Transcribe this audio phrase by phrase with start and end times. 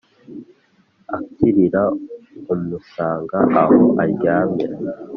[1.17, 1.83] akirira
[2.53, 4.65] amusanga aho aryamye